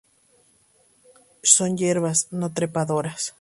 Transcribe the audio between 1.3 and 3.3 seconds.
Son hierbas no trepadoras.